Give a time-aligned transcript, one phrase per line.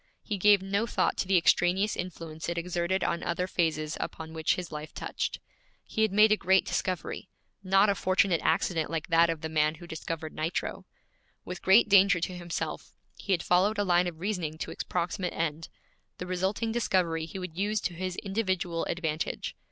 [0.23, 4.55] He gave no thought to the extraneous influence it exerted on other phases upon which
[4.55, 5.39] his life touched.
[5.85, 7.29] He had made a great discovery
[7.63, 10.87] not a fortunate accident like that of the man who discovered nitro.
[11.45, 15.33] With great danger to himself, he had followed a line of reasoning to its proximate
[15.33, 15.69] end;
[16.17, 19.55] the resulting discovery he would use to his individual advantage.